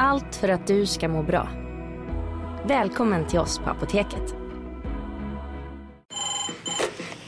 [0.00, 1.48] Allt för att du ska må bra.
[2.64, 4.34] Välkommen till oss på Apoteket.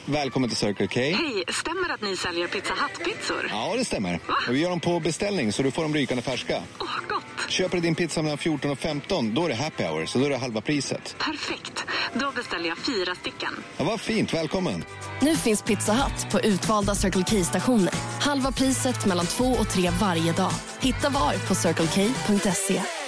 [0.06, 1.01] Välkommen till Circle K.
[1.01, 3.46] Hej, stämmer det att ni säljer Pizza Hut-pizzor?
[3.51, 4.20] Ja, det stämmer.
[4.48, 6.62] Och vi gör dem på beställning så du får dem rykande färska.
[6.80, 7.51] Åh, gott!
[7.51, 10.24] Köper du din pizza mellan 14 och 15, då är det happy hour, så då
[10.24, 11.16] är det halva priset.
[11.18, 11.84] Perfekt.
[12.15, 13.52] Då beställer jag fyra stycken.
[13.77, 14.84] Ja, vad fint, välkommen.
[15.21, 17.95] Nu finns Pizza Hut på utvalda Circle K-stationer.
[18.30, 20.52] Halva priset mellan två och tre varje dag.
[20.80, 22.99] Hitta var på circlek.se.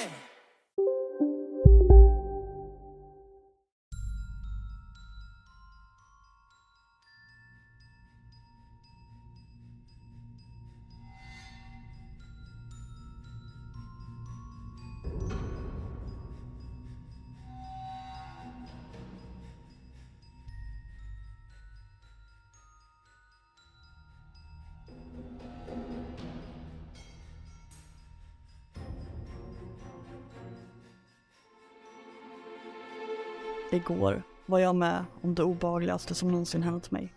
[33.73, 37.15] Igår var jag med om det obehagligaste som någonsin hänt mig.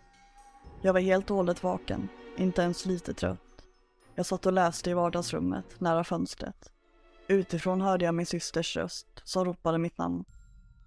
[0.82, 3.64] Jag var helt och hållet vaken, inte ens lite trött.
[4.14, 6.72] Jag satt och läste i vardagsrummet nära fönstret.
[7.28, 10.24] Utifrån hörde jag min systers röst som ropade mitt namn.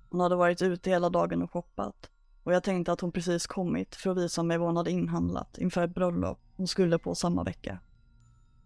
[0.10, 2.10] Hon hade varit ute hela dagen och shoppat
[2.44, 5.58] och jag tänkte att hon precis kommit för att visa mig vad hon hade inhandlat
[5.58, 7.80] inför ett bröllop hon skulle på samma vecka.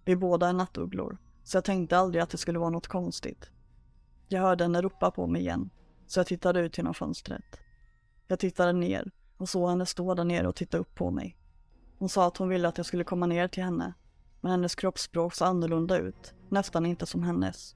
[0.05, 3.49] Vi båda är nattugglor, så jag tänkte aldrig att det skulle vara något konstigt.
[4.27, 5.69] Jag hörde henne ropa på mig igen
[6.07, 7.59] så jag tittade ut genom fönstret.
[8.27, 11.37] Jag tittade ner och såg henne stå där nere och titta upp på mig.
[11.97, 13.93] Hon sa att hon ville att jag skulle komma ner till henne,
[14.41, 17.75] men hennes kroppsspråk såg annorlunda ut, nästan inte som hennes.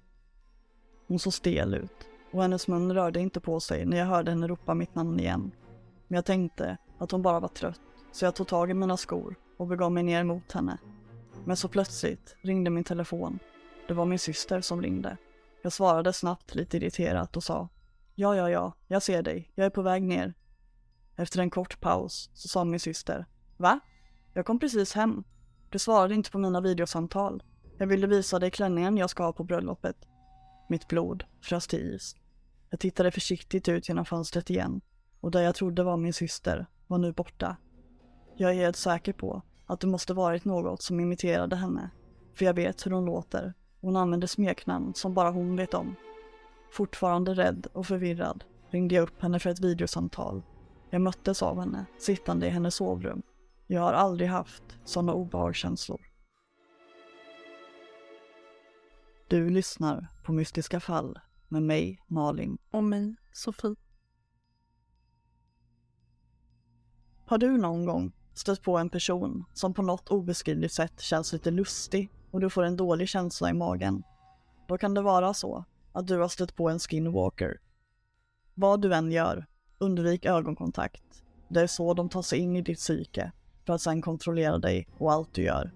[1.07, 4.47] Hon såg stel ut och hennes mun rörde inte på sig när jag hörde henne
[4.47, 5.51] ropa mitt namn igen.
[6.07, 9.35] Men jag tänkte att hon bara var trött, så jag tog tag i mina skor
[9.57, 10.77] och begav mig ner mot henne.
[11.45, 13.39] Men så plötsligt ringde min telefon.
[13.87, 15.17] Det var min syster som ringde.
[15.61, 17.69] Jag svarade snabbt lite irriterat och sa
[18.19, 19.51] Ja, ja, ja, jag ser dig.
[19.55, 20.33] Jag är på väg ner.
[21.15, 23.25] Efter en kort paus så sa min syster.
[23.57, 23.79] Va?
[24.33, 25.23] Jag kom precis hem.
[25.69, 27.43] Du svarade inte på mina videosamtal.
[27.77, 29.95] Jag ville visa dig klänningen jag ska ha på bröllopet.
[30.69, 32.15] Mitt blod frös till is.
[32.69, 34.81] Jag tittade försiktigt ut genom fönstret igen
[35.19, 37.57] och där jag trodde var min syster var nu borta.
[38.37, 41.89] Jag är helt säker på att det måste varit något som imiterade henne.
[42.35, 43.53] För jag vet hur hon låter.
[43.81, 45.95] Hon använder smeknamn som bara hon vet om.
[46.71, 50.43] Fortfarande rädd och förvirrad ringde jag upp henne för ett videosamtal.
[50.89, 53.21] Jag möttes av henne, sittande i hennes sovrum.
[53.67, 56.01] Jag har aldrig haft sådana obehagskänslor.
[59.27, 62.57] Du lyssnar på Mystiska fall med mig, Malin.
[62.71, 63.75] Och mig, Sofie.
[67.25, 71.51] Har du någon gång stött på en person som på något obeskrivligt sätt känns lite
[71.51, 74.03] lustig och du får en dålig känsla i magen?
[74.67, 75.65] Då kan det vara så
[75.97, 77.59] att du har stött på en skinwalker.
[78.53, 79.45] Vad du än gör,
[79.77, 81.23] undvik ögonkontakt.
[81.49, 83.31] Det är så de tar sig in i ditt psyke
[83.65, 85.71] för att sedan kontrollera dig och allt du gör.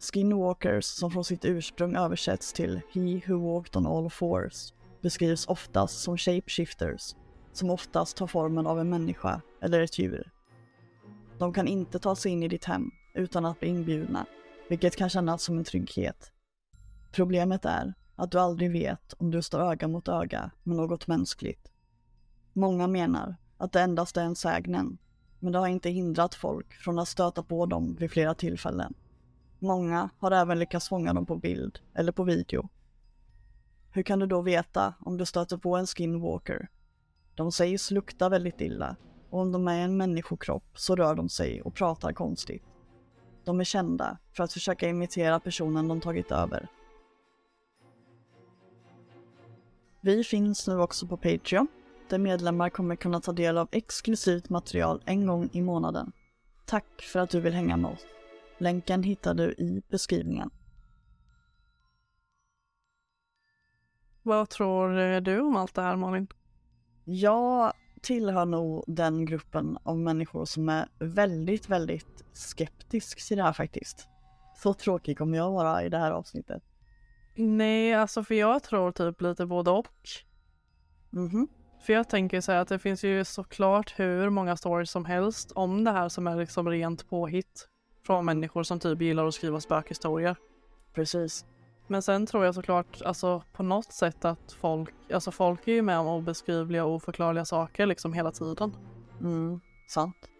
[0.00, 6.02] Skinwalkers, som från sitt ursprung översätts till He who walked on all fours, beskrivs oftast
[6.02, 7.14] som shapeshifters,
[7.52, 10.32] som oftast tar formen av en människa eller ett djur.
[11.38, 14.26] De kan inte ta sig in i ditt hem utan att bli inbjudna,
[14.68, 16.32] vilket kan kännas som en trygghet.
[17.12, 21.70] Problemet är att du aldrig vet om du står öga mot öga med något mänskligt.
[22.52, 24.98] Många menar att det endast är en sägnen,
[25.38, 28.94] men det har inte hindrat folk från att stöta på dem vid flera tillfällen.
[29.58, 32.68] Många har även lyckats fånga dem på bild eller på video.
[33.90, 36.68] Hur kan du då veta om du stöter på en skinwalker?
[37.34, 38.96] De sägs lukta väldigt illa
[39.30, 42.62] och om de är en människokropp så rör de sig och pratar konstigt.
[43.44, 46.68] De är kända för att försöka imitera personen de tagit över
[50.04, 51.66] Vi finns nu också på Patreon,
[52.08, 56.12] där medlemmar kommer kunna ta del av exklusivt material en gång i månaden.
[56.66, 58.06] Tack för att du vill hänga med oss.
[58.58, 60.50] Länken hittar du i beskrivningen.
[64.22, 66.26] Vad tror du om allt det här Malin?
[67.04, 67.72] Jag
[68.02, 74.08] tillhör nog den gruppen av människor som är väldigt, väldigt skeptisk till det här faktiskt.
[74.56, 76.62] Så tråkig kommer jag vara i det här avsnittet.
[77.34, 80.08] Nej, alltså för jag tror typ lite både och.
[81.10, 81.48] Mhm.
[81.86, 85.52] För jag tänker så här att det finns ju såklart hur många stories som helst
[85.54, 87.68] om det här som är liksom rent påhitt.
[88.06, 90.36] Från människor som typ gillar att skriva spökhistorier.
[90.94, 91.44] Precis.
[91.86, 95.82] Men sen tror jag såklart, alltså på något sätt att folk, alltså folk är ju
[95.82, 98.76] med om obeskrivliga och oförklarliga saker liksom hela tiden.
[99.20, 99.60] Mm.
[99.88, 100.30] Sant.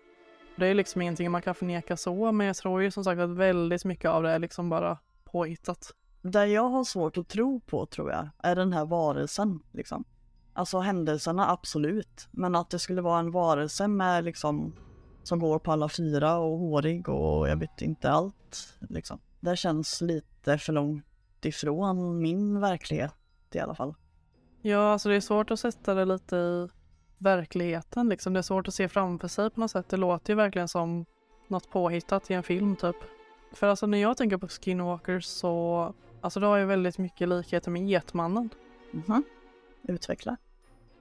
[0.56, 3.31] Det är liksom ingenting man kan förneka så, men jag tror ju som sagt att
[3.31, 5.93] väldigt mycket av det är liksom bara påhittat.
[6.26, 10.05] Det jag har svårt att tro på tror jag är den här varelsen liksom.
[10.53, 14.75] Alltså händelserna absolut, men att det skulle vara en varelse med liksom
[15.23, 19.19] som går på alla fyra och hårig och jag vet inte allt liksom.
[19.41, 21.05] Det känns lite för långt
[21.43, 23.15] ifrån min verklighet
[23.53, 23.94] i alla fall.
[24.62, 26.69] Ja, alltså det är svårt att sätta det lite i
[27.19, 28.32] verkligheten liksom.
[28.32, 29.88] Det är svårt att se framför sig på något sätt.
[29.88, 31.05] Det låter ju verkligen som
[31.49, 32.97] något påhittat i en film typ.
[33.53, 35.94] För alltså när jag tänker på Skinwalkers så,
[36.25, 38.50] alltså det har ju väldigt mycket likheter med Getmannen.
[38.91, 39.25] Mhm.
[39.82, 40.37] Utveckla.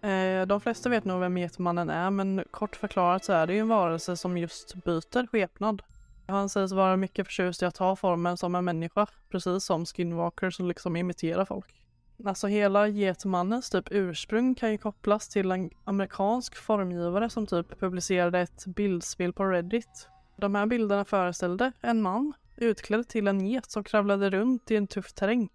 [0.01, 3.59] Eh, de flesta vet nog vem Getmannen är, men kort förklarat så är det ju
[3.59, 5.81] en varelse som just byter skepnad.
[6.27, 10.59] Han sägs vara mycket förtjust i att ta formen som en människa, precis som Skinwalkers
[10.59, 11.83] och liksom imitera folk.
[12.25, 18.39] Alltså hela Getmannens typ ursprung kan ju kopplas till en amerikansk formgivare som typ publicerade
[18.39, 20.07] ett bildspel på Reddit.
[20.37, 24.87] De här bilderna föreställde en man utklädd till en get som kravlade runt i en
[24.87, 25.49] tuff terräng.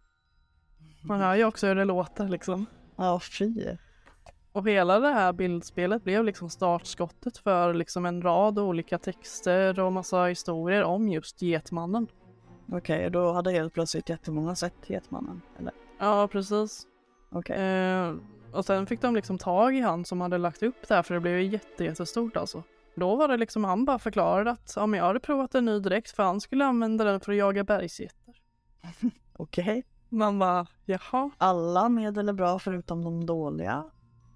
[1.03, 2.67] Man hör ju också hur det låter liksom.
[2.97, 3.77] Ja, fy.
[4.53, 9.93] Och hela det här bildspelet blev liksom startskottet för liksom en rad olika texter och
[9.93, 12.07] massa historier om just Getmannen.
[12.73, 15.41] Okej, då hade helt plötsligt jättemånga sett Getmannen.
[15.59, 15.73] Eller?
[15.99, 16.87] Ja, precis.
[17.31, 17.61] Okej.
[17.61, 18.15] Eh,
[18.53, 21.15] och sen fick de liksom tag i han som hade lagt upp det här för
[21.15, 22.63] det blev ju jätte, jättestort alltså.
[22.99, 25.79] Då var det liksom han bara förklarade att ja, men jag hade provat en ny
[25.81, 28.35] dräkt för han skulle använda den för att jaga bergsgetter.
[29.37, 29.85] Okej.
[30.09, 33.85] Man bara jaha, Alla medel är bra förutom de dåliga.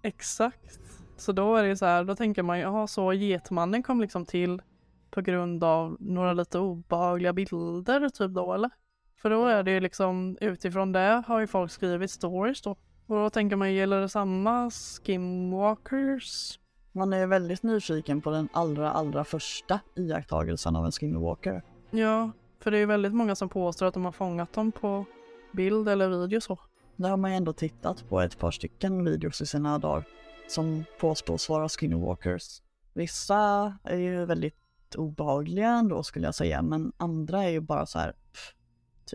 [0.03, 0.81] exakt.
[1.17, 4.63] Så då är det så här, då tänker man jaha så Getmannen kom liksom till
[5.11, 8.71] på grund av några lite obehagliga bilder typ då eller?
[9.17, 12.71] För då är det ju liksom utifrån det har ju folk skrivit stories då.
[13.07, 16.59] Och då tänker man gäller det samma skinwalkers?
[16.93, 21.63] Man är väldigt nyfiken på den allra, allra första iakttagelsen av en skinwalker.
[21.91, 22.31] Ja,
[22.61, 25.05] för det är väldigt många som påstår att de har fångat dem på
[25.53, 26.59] bild eller video så.
[26.97, 30.05] Där har man ju ändå tittat på ett par stycken videos i sina dagar
[30.49, 32.63] som påstås vara skinwalkers.
[32.95, 34.55] Vissa är ju väldigt
[34.97, 38.13] obehagliga ändå skulle jag säga, men andra är ju bara så här.
[38.13, 38.55] pff,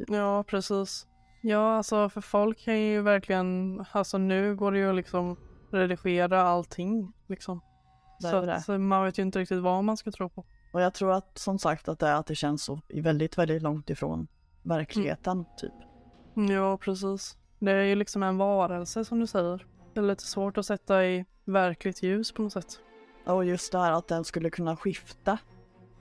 [0.07, 1.07] Ja, precis.
[1.41, 5.37] Ja, alltså för folk kan ju verkligen, alltså nu går det ju liksom
[5.71, 7.61] redigera allting liksom.
[8.19, 10.45] Så så man vet ju inte riktigt vad man ska tro på.
[10.71, 13.89] Och jag tror att som sagt att det att det känns så väldigt, väldigt långt
[13.89, 14.27] ifrån
[14.63, 15.73] verkligheten typ.
[16.49, 17.37] Ja, precis.
[17.59, 19.65] Det är ju liksom en varelse som du säger.
[19.93, 22.79] Det är lite svårt att sätta i verkligt ljus på något sätt.
[23.25, 25.37] Och just det här att den skulle kunna skifta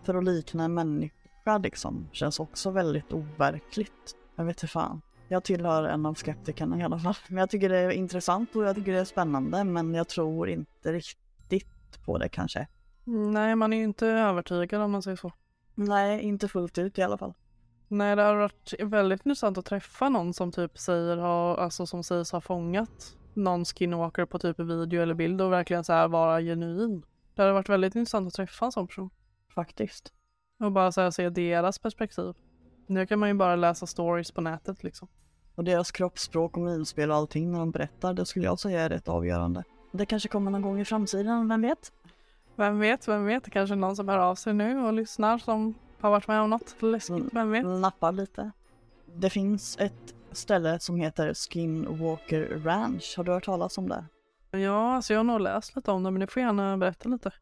[0.03, 4.17] för att likna en människa liksom känns också väldigt overkligt.
[4.37, 5.03] Jag vet inte fan.
[5.29, 7.17] Jag tillhör en av skeptikerna i alla fall.
[7.29, 10.49] Men jag tycker det är intressant och jag tycker det är spännande men jag tror
[10.49, 11.26] inte riktigt
[12.05, 12.69] på det kanske.
[13.05, 15.33] Nej, man är ju inte övertygad om man säger så.
[15.75, 17.35] Nej, inte fullt ut i alla fall.
[17.89, 22.05] Nej, det har varit väldigt intressant att träffa någon som typ säger ha, alltså som
[22.05, 26.41] sägs ha fångat någon skinwalker på typ video eller bild och verkligen så här vara
[26.41, 27.03] genuin.
[27.35, 29.11] Det hade varit väldigt intressant att träffa en sån person
[29.55, 30.13] Faktiskt.
[30.61, 32.35] och bara så här, se deras perspektiv.
[32.87, 35.09] Nu kan man ju bara läsa stories på nätet liksom.
[35.55, 38.89] Och deras kroppsspråk och minspel och allting när de berättar, det skulle jag säga är
[38.89, 39.65] rätt avgörande.
[39.93, 41.93] Det kanske kommer någon gång i framtiden, vem vet?
[42.57, 45.39] Vem vet, vem vet, det kanske är någon som hör av sig nu och lyssnar
[45.39, 47.65] som har varit med om något läskigt, vem vet?
[47.65, 48.51] Nappar lite.
[49.15, 53.15] Det finns ett ställe som heter Skinwalker Ranch.
[53.17, 54.05] Har du hört talas om det?
[54.51, 57.33] Ja, alltså jag har nog läst lite om det men du får gärna berätta lite.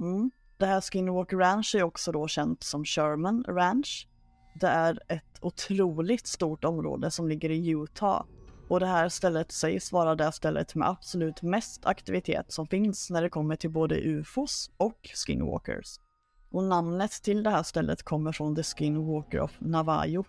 [0.00, 0.30] Mm.
[0.56, 4.08] Det här Skinwalker Ranch är också då känt som Sherman Ranch.
[4.60, 8.24] Det är ett otroligt stort område som ligger i Utah.
[8.68, 13.22] Och det här stället sägs vara det stället med absolut mest aktivitet som finns när
[13.22, 15.98] det kommer till både ufos och skinwalkers.
[16.50, 20.24] Och namnet till det här stället kommer från The Skinwalker of Navajo.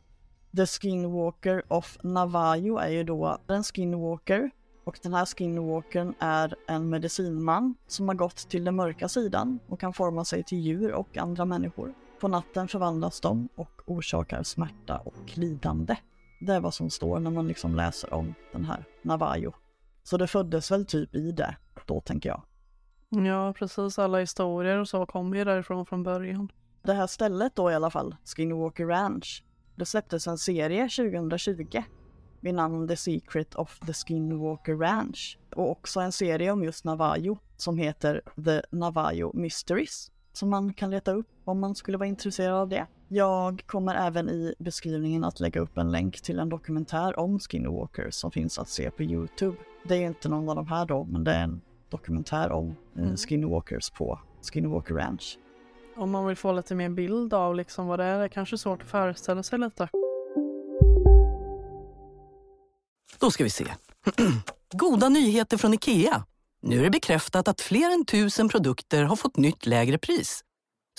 [0.55, 4.51] The Skinwalker of Navajo är ju då en skinwalker
[4.83, 9.79] och den här skinwalkern är en medicinman som har gått till den mörka sidan och
[9.79, 11.93] kan forma sig till djur och andra människor.
[12.19, 15.95] På natten förvandlas de och orsakar smärta och lidande.
[16.39, 19.53] Det är vad som står när man liksom läser om den här Navajo.
[20.03, 22.41] Så det föddes väl typ i det då tänker jag.
[23.09, 23.99] Ja, precis.
[23.99, 26.51] Alla historier och så kommer ju därifrån från början.
[26.83, 29.43] Det här stället då i alla fall, Skinwalker Ranch,
[29.75, 31.83] det släpptes en serie 2020
[32.39, 37.37] vid namn The Secret of the Skinwalker Ranch och också en serie om just Navajo
[37.57, 42.55] som heter The Navajo Mysteries som man kan leta upp om man skulle vara intresserad
[42.55, 42.87] av det.
[43.07, 48.13] Jag kommer även i beskrivningen att lägga upp en länk till en dokumentär om Skinwalkers
[48.13, 49.57] som finns att se på Youtube.
[49.83, 53.17] Det är inte någon av de här då, men det är en dokumentär om mm.
[53.17, 55.37] Skinwalkers på Skinwalker Ranch.
[55.95, 58.57] Om man vill få lite mer bild av liksom vad det är, det är kanske
[58.57, 59.89] svårt att föreställa sig lite.
[63.19, 63.65] Då ska vi se.
[64.73, 66.25] Goda nyheter från IKEA.
[66.67, 70.41] Nu är det bekräftat att fler än tusen produkter har fått nytt lägre pris.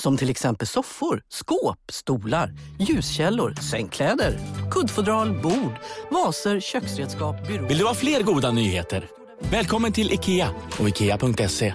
[0.02, 4.38] Som till exempel soffor, skåp, stolar, ljuskällor, sängkläder,
[4.70, 5.72] kuddfodral, bord,
[6.10, 7.68] vaser, köksredskap, byråer.
[7.68, 9.08] Vill du ha fler goda nyheter?
[9.50, 10.48] Välkommen till IKEA
[10.80, 11.74] och IKEA.se.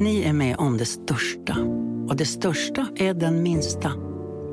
[0.00, 1.56] Ni är med om det största.
[2.08, 3.92] Och det största är den minsta.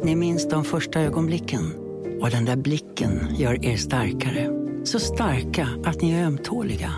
[0.04, 1.74] Ni minns de första ögonblicken.
[2.22, 4.63] Och den där blicken gör er starkare.
[4.84, 6.94] Så starka att ni är ömtåliga.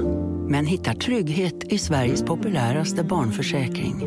[0.50, 4.00] Men hittar trygghet i Sveriges populäraste barnförsäkring.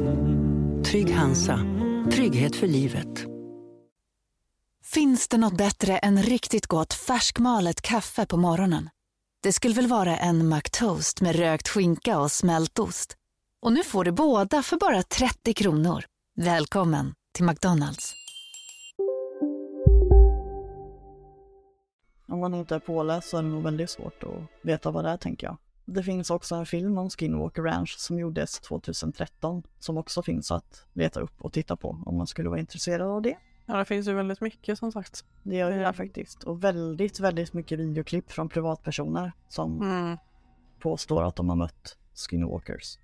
[0.84, 1.60] Trygg Hansa.
[2.12, 3.24] Trygghet för livet.
[4.84, 8.90] Finns det något bättre än riktigt gott färskmalet kaffe på morgonen?
[9.42, 13.16] Det skulle väl vara en McToast med rökt skinka och smältost?
[13.62, 16.04] Och nu får du båda för bara 30 kronor.
[16.36, 18.14] Välkommen till McDonalds.
[22.50, 25.16] Man inte är påläst så är det nog väldigt svårt att veta vad det är
[25.16, 25.56] tänker jag.
[25.84, 30.86] Det finns också en film om Skinwalker Ranch som gjordes 2013 som också finns att
[30.92, 33.36] leta upp och titta på om man skulle vara intresserad av det.
[33.66, 35.24] Ja, det finns ju väldigt mycket som sagt.
[35.42, 36.44] Det gör det faktiskt.
[36.44, 40.16] Och väldigt, väldigt mycket videoklipp från privatpersoner som mm.
[40.78, 42.98] påstår att de har mött Skinwalkers.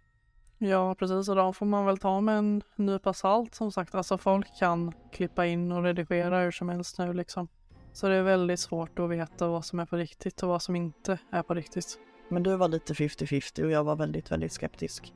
[0.58, 1.28] Ja, precis.
[1.28, 3.94] Och de får man väl ta med en nypa salt som sagt.
[3.94, 7.48] Alltså folk kan klippa in och redigera hur som helst nu liksom.
[7.94, 10.76] Så det är väldigt svårt att veta vad som är på riktigt och vad som
[10.76, 11.98] inte är på riktigt.
[12.28, 15.14] Men du var lite 50-50 och jag var väldigt, väldigt skeptisk.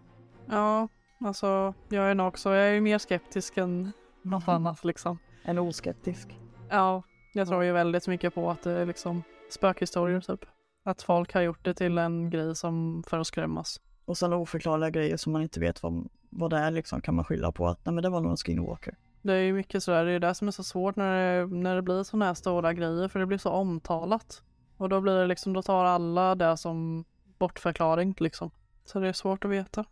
[0.49, 0.88] Ja,
[1.20, 3.92] alltså jag är nog också, jag är mer skeptisk än
[4.23, 5.18] något annat liksom.
[5.44, 6.38] En oskeptisk?
[6.70, 7.02] Ja,
[7.35, 10.40] jag tror ju väldigt mycket på att det är liksom spökhistorier typ.
[10.85, 13.80] Att folk har gjort det till en grej som för att skrämmas.
[14.04, 17.25] Och sen oförklarliga grejer som man inte vet vad, vad det är liksom kan man
[17.25, 18.97] skylla på att nej men det var nog en skinwalker.
[19.23, 21.77] Det är ju mycket sådär, det är det som är så svårt när det, när
[21.77, 24.43] det blir sådana här stora grejer för det blir så omtalat.
[24.77, 27.05] Och då blir det liksom, då tar alla det som
[27.39, 28.51] bortförklaring liksom.
[28.85, 29.85] Så det är svårt att veta.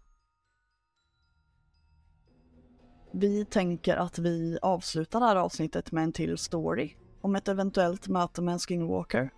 [3.11, 8.09] Vi tänker att vi avslutar det här avsnittet med en till story om ett eventuellt
[8.09, 9.31] möte med en skinwalker.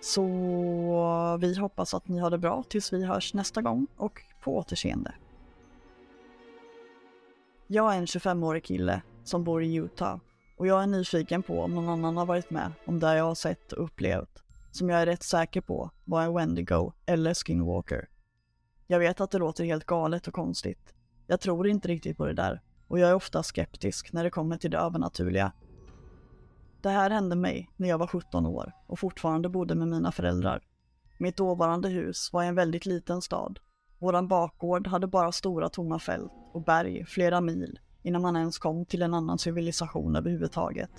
[0.00, 0.22] Så
[1.40, 5.14] vi hoppas att ni har det bra tills vi hörs nästa gång och på återseende.
[7.74, 10.18] Jag är en 25-årig kille som bor i Utah
[10.56, 13.34] och jag är nyfiken på om någon annan har varit med om det jag har
[13.34, 18.08] sett och upplevt som jag är rätt säker på var en Wendigo eller Skinwalker.
[18.86, 20.94] Jag vet att det låter helt galet och konstigt.
[21.26, 24.56] Jag tror inte riktigt på det där och jag är ofta skeptisk när det kommer
[24.56, 25.52] till det övernaturliga.
[26.82, 30.62] Det här hände mig när jag var 17 år och fortfarande bodde med mina föräldrar.
[31.18, 33.58] Mitt dåvarande hus var i en väldigt liten stad.
[33.98, 38.86] Våran bakgård hade bara stora tomma fält och berg flera mil innan man ens kom
[38.86, 40.90] till en annan civilisation överhuvudtaget.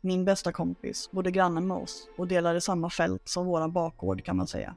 [0.00, 4.36] Min bästa kompis bodde granne med oss och delade samma fält som våran bakgård kan
[4.36, 4.74] man säga.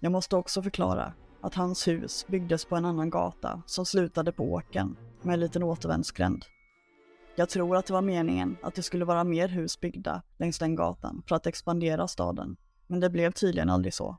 [0.00, 4.44] Jag måste också förklara att hans hus byggdes på en annan gata som slutade på
[4.44, 6.44] åken med en liten återvändsgränd.
[7.36, 10.74] Jag tror att det var meningen att det skulle vara mer hus byggda längs den
[10.74, 12.56] gatan för att expandera staden,
[12.86, 14.16] men det blev tydligen aldrig så.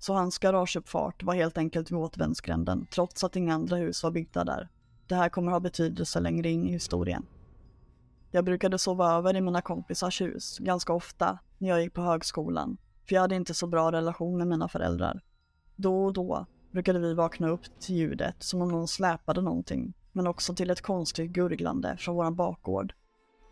[0.00, 4.44] Så hans garageuppfart var helt enkelt vid återvändsgränden trots att inga andra hus var byggda
[4.44, 4.68] där.
[5.06, 7.26] Det här kommer ha betydelse längre in i historien.
[8.30, 12.76] Jag brukade sova över i mina kompisars hus ganska ofta när jag gick på högskolan,
[13.08, 15.20] för jag hade inte så bra relation med mina föräldrar.
[15.76, 20.26] Då och då brukade vi vakna upp till ljudet som om någon släpade någonting, men
[20.26, 22.92] också till ett konstigt gurglande från våran bakgård.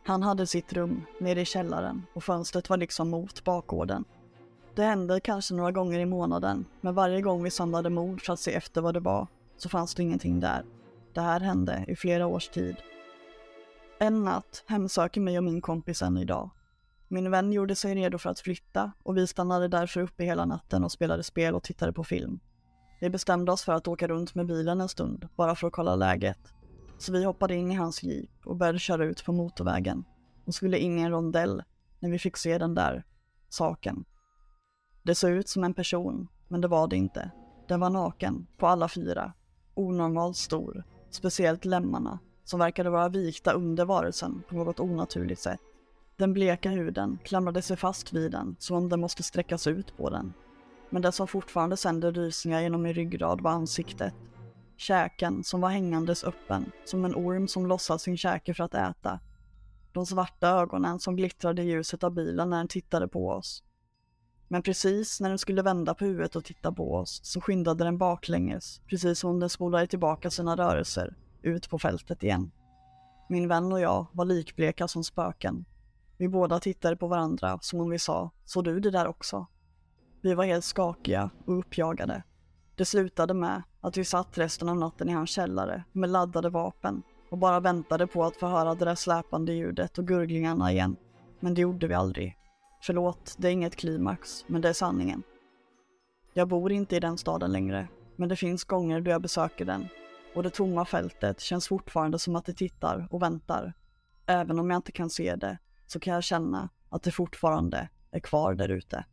[0.04, 4.04] Han hade sitt rum nere i källaren och fönstret var liksom mot bakgården.
[4.78, 8.40] Det hände kanske några gånger i månaden, men varje gång vi samlade mod för att
[8.40, 10.64] se efter vad det var så fanns det ingenting där.
[11.14, 12.76] Det här hände i flera års tid.
[13.98, 16.50] En natt hemsöker mig och min kompis än idag.
[17.08, 20.84] Min vän gjorde sig redo för att flytta och vi stannade därför uppe hela natten
[20.84, 22.40] och spelade spel och tittade på film.
[23.00, 25.96] Vi bestämde oss för att åka runt med bilen en stund, bara för att kolla
[25.96, 26.54] läget.
[26.98, 30.04] Så vi hoppade in i hans jeep och började köra ut på motorvägen
[30.46, 31.62] och skulle in i en rondell
[31.98, 33.04] när vi fick se den där
[33.48, 34.04] saken.
[35.08, 37.30] Det såg ut som en person, men det var det inte.
[37.68, 39.32] Den var naken, på alla fyra.
[39.74, 45.60] Onormalt stor, speciellt lemmarna, som verkade vara vikta under varelsen på något onaturligt sätt.
[46.16, 50.10] Den bleka huden klamrade sig fast vid den som om den måste sträckas ut på
[50.10, 50.32] den.
[50.90, 54.14] Men det som fortfarande sände rysningar genom min ryggrad var ansiktet.
[54.76, 59.20] Käken som var hängandes öppen, som en orm som lossat sin käke för att äta.
[59.92, 63.64] De svarta ögonen som glittrade i ljuset av bilen när den tittade på oss.
[64.48, 67.98] Men precis när den skulle vända på huvudet och titta på oss så skyndade den
[67.98, 72.50] baklänges, precis som om den spolade tillbaka sina rörelser, ut på fältet igen.
[73.28, 75.64] Min vän och jag var likbleka som spöken.
[76.16, 79.46] Vi båda tittade på varandra som om vi sa, såg du det där också?
[80.20, 82.22] Vi var helt skakiga och uppjagade.
[82.74, 87.02] Det slutade med att vi satt resten av natten i hans källare med laddade vapen
[87.30, 90.96] och bara väntade på att få höra det där släpande ljudet och gurglingarna igen.
[91.40, 92.36] Men det gjorde vi aldrig.
[92.80, 95.22] Förlåt, det är inget klimax, men det är sanningen.
[96.32, 99.88] Jag bor inte i den staden längre, men det finns gånger då jag besöker den
[100.34, 103.72] och det tomma fältet känns fortfarande som att det tittar och väntar.
[104.26, 108.20] Även om jag inte kan se det så kan jag känna att det fortfarande är
[108.20, 109.04] kvar där ute.